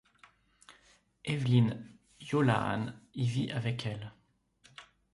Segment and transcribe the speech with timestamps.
[1.25, 1.99] Evelyn
[2.33, 4.11] Holahan y vit avec elle.